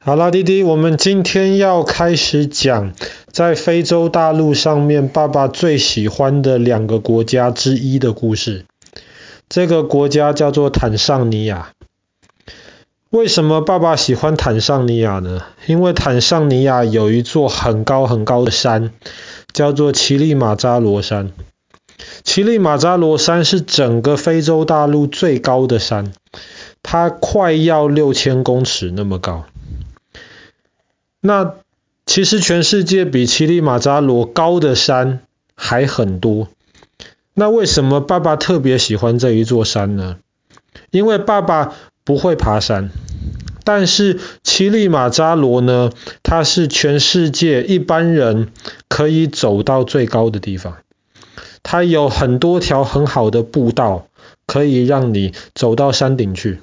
[0.00, 2.92] 好啦，弟弟，我们今天要开始讲
[3.32, 8.64] 在非洲大陆上面爸爸最喜欢的两个国家之一的故事。
[9.48, 11.72] 这个国家叫做坦桑尼亚。
[13.10, 15.42] 为什么爸爸喜欢坦桑尼亚呢？
[15.66, 18.92] 因为坦桑尼亚有一座很高很高的山，
[19.52, 21.32] 叫做乞力马扎罗山。
[22.22, 26.12] 乞力马扎罗山是整个非洲大陆最高的山，
[26.84, 29.44] 它快要六千公尺那么高。
[31.28, 31.56] 那
[32.06, 35.20] 其实全世界比乞力马扎罗高的山
[35.54, 36.48] 还很多。
[37.34, 40.16] 那为什么爸爸特别喜欢这一座山呢？
[40.90, 42.88] 因为爸爸不会爬山，
[43.62, 45.90] 但是乞力马扎罗呢，
[46.22, 48.48] 它是全世界一般人
[48.88, 50.78] 可以走到最高的地方。
[51.62, 54.06] 它有很多条很好的步道，
[54.46, 56.60] 可以让你走到山顶去。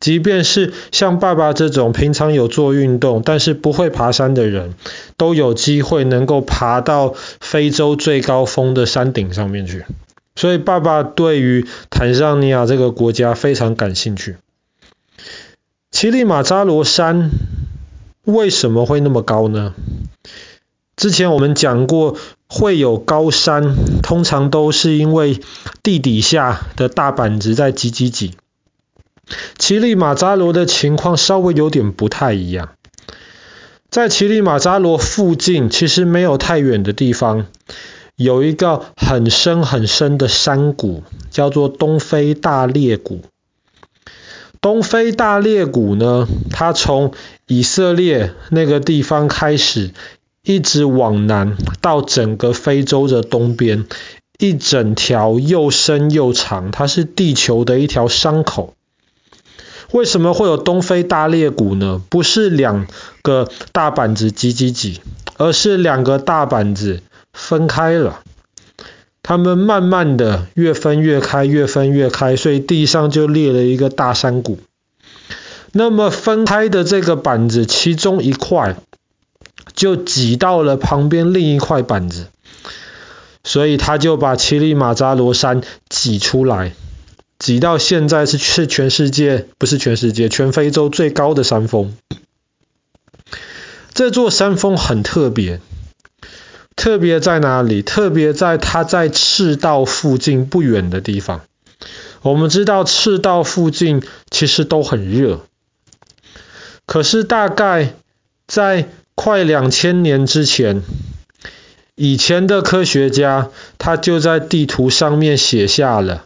[0.00, 4.74] 即便是像爸爸这种平常有做运动，但是不会爬山的人，
[5.16, 9.84] 都有机会能够爬到非洲最高峰的山顶上面去。
[10.36, 14.36] 所以爸爸对于坦桑尼亚这个国家非常感兴趣。
[15.90, 17.30] 乞力马扎罗山
[18.24, 19.74] 为什么会那么高呢？
[20.94, 22.16] 之前我们讲过，
[22.48, 25.40] 会有高山，通常都是因为
[25.82, 28.34] 地底下的大板子在挤挤挤。
[29.58, 32.70] 乞力马扎罗的情况稍微有点不太一样，
[33.90, 37.46] 在乞力马扎罗附近，其实没有太远的地方，
[38.16, 43.22] 有一个很深很深的山谷，叫做东非大裂谷。
[44.60, 47.12] 东非大裂谷呢，它从
[47.46, 49.92] 以色列那个地方开始，
[50.42, 53.86] 一直往南到整个非洲的东边，
[54.38, 58.74] 一整条又深又长，它是地球的一条伤口。
[59.92, 62.02] 为什么会有东非大裂谷呢？
[62.10, 62.86] 不是两
[63.22, 65.00] 个大板子挤挤挤，
[65.38, 68.20] 而是两个大板子分开了。
[69.22, 74.58] 它们慢慢的越分越开，越分越开，所以地上就裂了一个大山谷。
[75.72, 78.76] 那么分开的这个板子，其中一块
[79.74, 82.28] 就挤到了旁边另一块板子，
[83.44, 86.72] 所以他就把乞力马扎罗山挤出来。
[87.38, 91.96] 挤到现在是是全世界，不是全世界，全非洲最高的山峰。
[93.94, 95.60] 这座山峰很特别，
[96.76, 97.82] 特别在哪里？
[97.82, 101.42] 特别在它在赤道附近不远的地方。
[102.22, 105.46] 我们知道赤道附近其实都很热，
[106.86, 107.94] 可是大概
[108.48, 110.82] 在快两千年之前，
[111.94, 116.24] 以前的科学家他就在地图上面写下了。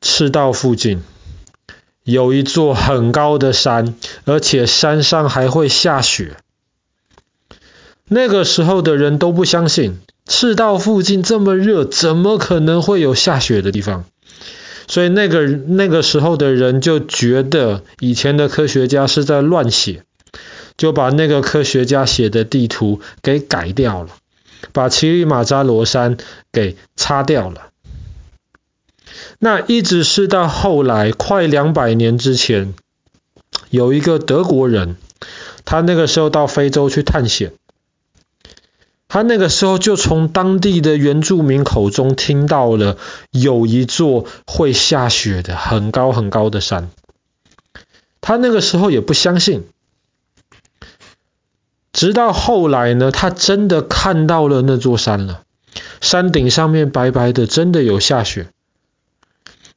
[0.00, 1.02] 赤道附近
[2.04, 3.94] 有一座很高的山，
[4.24, 6.36] 而且山上还会下雪。
[8.06, 14.04] 那个时候的人都不相信，赤道附近这么热，怎么可能会有下雪的地方？
[14.86, 20.04] 所以那个那个时候的人就觉得以前的科学家是在乱写，
[20.78, 24.10] 就把那个科学家写的地图给改掉了，
[24.72, 26.16] 把乞力马扎罗山
[26.50, 27.68] 给擦掉了。
[29.38, 32.74] 那一直是到后来，快两百年之前，
[33.70, 34.96] 有一个德国人，
[35.64, 37.52] 他那个时候到非洲去探险，
[39.08, 42.96] 他那个时候就从当地的原住民口中听到了
[43.30, 46.90] 有一座会下雪的很高很高的山，
[48.20, 49.64] 他那个时候也不相信，
[51.92, 55.42] 直到后来呢，他真的看到了那座山了，
[56.00, 58.48] 山顶上面白白的，真的有下雪。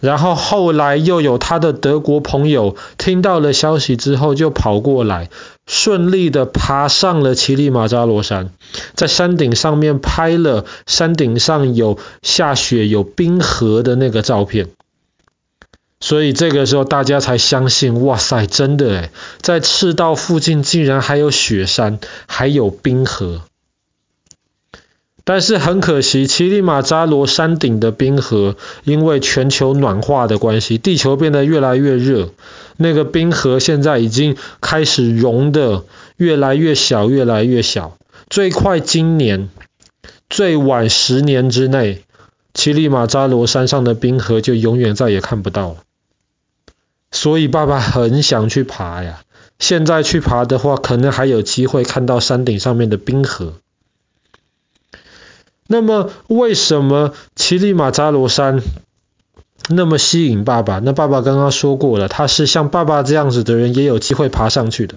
[0.00, 5.28] 然后后来又有他的德国朋友听到了消息之后，就跑过来，
[5.66, 8.50] 顺利的爬上了乞力马扎罗山，
[8.94, 14.68] 在山顶上面拍了山顶上有下雪、有冰河的那个照片。
[16.00, 19.10] 所以这个时候大家才相信，哇塞，真的诶，
[19.40, 21.98] 在赤道附近竟然还有雪山，
[22.28, 23.42] 还有冰河。
[25.28, 32.30] 但是很可惜，乞力马扎罗山顶的冰河因为全球暖化的关系，地球变得越来越热，
[32.78, 35.84] 那个冰河现在已经开始融的
[36.16, 37.98] 越来越小，越来越小。
[38.30, 39.50] 最快今年，
[40.30, 42.04] 最晚十年之内，
[42.54, 45.76] 乞力马扎罗山上的冰河就永远再也看不到了。
[47.10, 49.20] 所以爸爸很想去爬呀，
[49.58, 53.52] 现在去爬的话，可能还有机会看到山顶上面的冰河。
[55.70, 58.62] 那么，为什么乞力马扎罗山
[59.68, 60.78] 那么吸引爸爸？
[60.78, 64.94] 那爸爸刚刚说过了，他是像爸爸这样子的人也有机会爬上去的。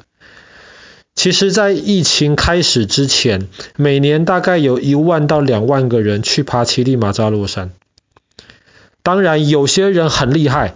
[1.13, 7.71] 其实，在疫情开始之前，每年大概有一万到两万个人去爬乞力马扎罗山。
[9.03, 10.75] 当然，有些人很厉害，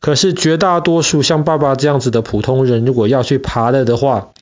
[0.00, 4.32] 可是绝大多数像爸爸这样子的普通人，如果要去爬了的话，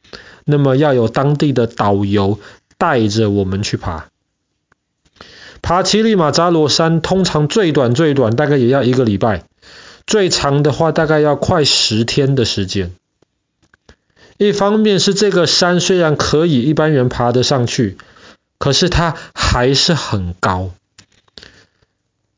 [0.45, 2.41] 那么要有当地的导游
[2.79, 4.09] 带着我们去爬。
[5.63, 9.45] 爬乞力马扎罗山，通常最短最短大概也要一个礼拜，
[10.07, 12.93] 最长的话大概要快十天的时间。
[14.39, 17.99] 一方面是这个山虽然可以一般人爬得上去，
[18.59, 20.71] 可是它还是很高。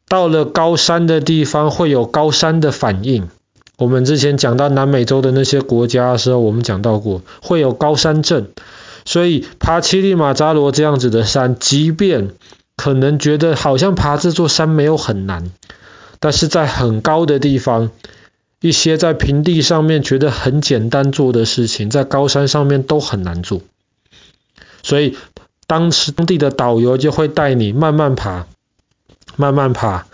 [0.09, 3.29] 到了高山的地方会有高山的反应。
[3.77, 8.49] 我们之前讲到南美洲的那些国家的时候，我们讲到过会有高山症，
[9.05, 12.31] 所以爬乞力马扎罗这样子的山，即便
[12.81, 15.51] 可能觉得好像爬这座山没有很难，
[16.19, 17.91] 但是在很高的地方。
[18.63, 23.63] 一些在平地上面觉得很简单做的事情，在高山上面都很难做。
[24.83, 25.17] 所以
[25.67, 28.47] 当时当地的导游就会带你慢慢爬，
[29.37, 30.07] 慢慢爬，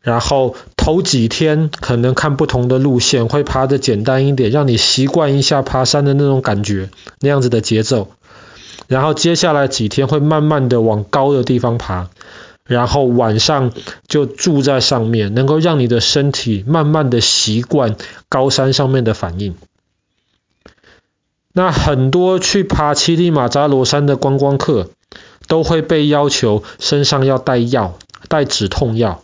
[0.00, 6.90] 然后头几天可能看不同的路线，会爬得简单一点，让你习惯一下爬山的那种感觉，
[7.20, 8.10] 那样子的节奏。
[8.88, 12.08] 然后接下来几天会慢慢的往高的地方爬。
[12.66, 13.72] 然后晚上
[14.08, 17.96] 就住在上面，能够让你的身体慢慢的习惯
[18.30, 19.54] 高山上面的反应。
[21.52, 24.88] 那很多去爬乞力马扎罗山的观光客
[25.46, 27.98] 都会被要求身上要带药，
[28.28, 29.22] 带止痛药。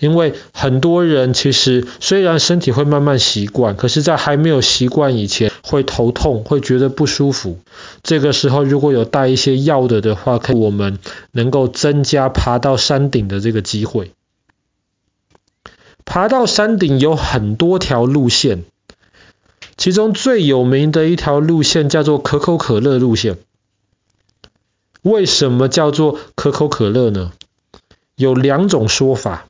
[0.00, 7.58] 因为很多人其实虽然身体会慢慢习惯，可是在还没有习惯以前会头痛，会觉得不舒服。
[8.02, 10.98] 这个时候如果有带一些药的的话，可以我们
[11.32, 14.12] 能够增加爬到山顶的这个机会。
[16.04, 18.64] 爬到山顶有很多条路线，
[19.78, 23.38] 其中最有名的一条路线叫做可口可乐路线。
[25.00, 27.32] 为什么叫做可口可乐呢？
[28.16, 29.46] 有两种说法。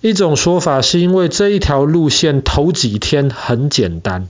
[0.00, 4.28] 一种说法是因为这一条路线头几天很简单，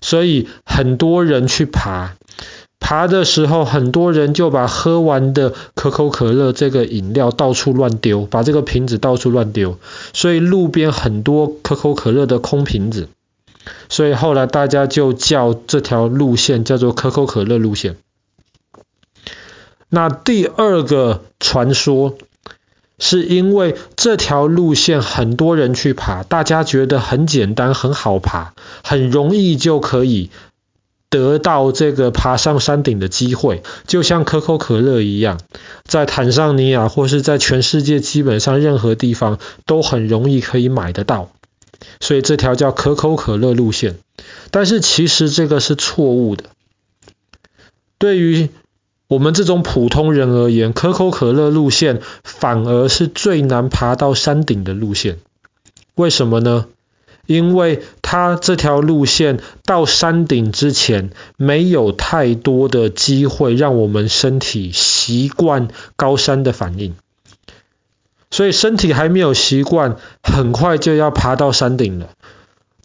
[0.00, 2.14] 所以很多人去爬，
[2.78, 9.78] 爬的时候很多人就把喝完的可口可乐这个饮料到处乱丢，把这个瓶子到处乱丢，
[10.12, 13.08] 所以路边很多可口可乐的空瓶子，
[13.88, 17.96] 所以后来大家就叫这条路线叫做可口可乐路线。
[19.88, 22.16] 那第二个传说。
[22.98, 30.30] 是因为这条路线很多人去爬，大家觉得很简单，很好爬，很容易就可以
[31.10, 35.38] 得到这个爬上山顶的机会，就像可口可乐一样，
[35.84, 41.30] 在坦桑尼亚或是在全世界基本上任何地方都很容易可以买得到，
[42.00, 43.98] 所以这条叫可口可乐路线。
[44.50, 46.44] 但是其实这个是错误的，
[47.98, 48.48] 对于。
[49.08, 55.18] 我们这种普通人而言，可口可乐路线反而是最难爬到山顶的路线。
[55.94, 56.66] 为什么呢？
[57.26, 66.94] 因为它这条路线到山顶之前，没有太多的机会让我们身体习惯高山的反应，
[68.30, 72.10] 所以身体还没有习惯，很快就要爬到山顶了。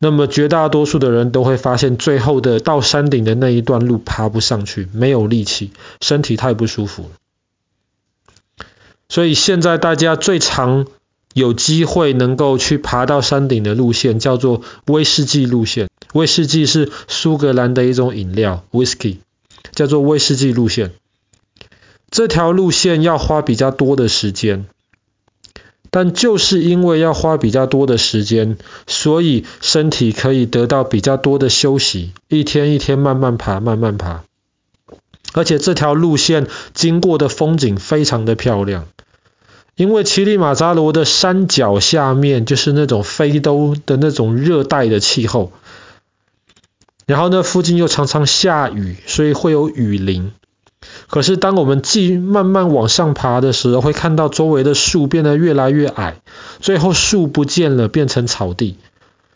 [0.04, 5.70] 那么绝大多数的人都会发现，最后的到山顶的那一段路爬不上去，没有力气，
[6.02, 7.12] 身体太不舒服。
[9.10, 10.88] 所以现在大家最常
[11.36, 15.88] 有机会能够去爬到山顶的路线，叫做威士忌路线。
[16.14, 19.18] 威士忌是苏格兰的一种饮料，Whisky，
[19.76, 20.94] 叫做威士忌路线。
[22.10, 24.66] 这条路线要花比较多的时间。
[25.94, 28.58] 但就是因为要花比较多的时间，
[28.88, 34.24] 所以身体可以得到比较多的休息，一天一天慢慢爬，慢慢爬。
[35.34, 38.88] 而且这条路线经过的风景非常的漂亮，
[39.76, 45.52] 因为乞力马扎罗的山脚下面就是那种非洲的那种热带的气候，
[47.06, 50.32] 然后呢，附近又常常下雨，所以会有雨林。
[51.12, 56.22] 可是，当我们继续慢慢往上爬的时候，会看到周围的树变得越来越矮，
[56.62, 58.78] 最后树不见了，变成草地。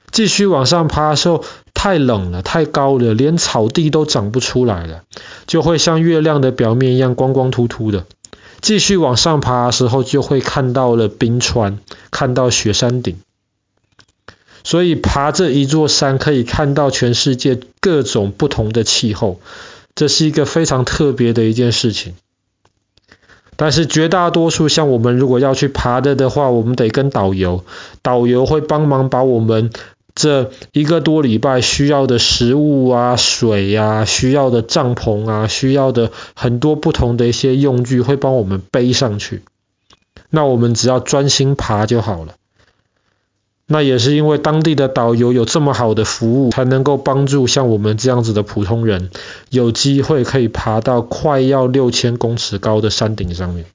[0.09, 5.03] 继续往上爬的时候，太冷了，太高了，连草地都长不出来了，
[5.47, 8.05] 就会像月亮的表面一样光光秃秃的。
[8.61, 11.79] 继续往上爬的时候，就会看到了冰川，
[12.09, 13.17] 看到雪山顶。
[14.63, 19.41] 所以，爬这一座山可以看到全世界各种不同的气候。
[19.95, 22.15] 这是一个非常特别的一件事情，
[23.55, 27.63] 但是绝大多数像我们如果要去爬的的话，我们得跟导游，
[28.01, 29.71] 导游会帮忙把我们
[30.13, 39.43] 这一个多礼拜需要的食物啊、水呀、需要的帐篷啊、需要的很多不同的一些用具会帮我们背上去。
[40.29, 42.35] 那我们只要专心爬就好了。
[43.67, 49.09] 那也是因为当地的导游有这么好的服务，才能够帮助像我们这样子的普通人，
[49.49, 53.65] 有机会可以爬到快要六千公尺高的山顶上面。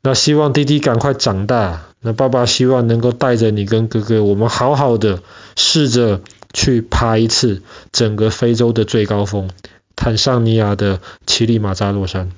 [0.00, 5.22] 那希望弟弟赶快长大，那爸爸希望能够带着你跟哥哥，我们好好的
[5.56, 6.22] 试着
[6.54, 7.62] 去爬一次
[7.92, 9.50] 整个非洲的最高峰——
[9.96, 12.30] 坦桑尼亚的乞力马扎罗山。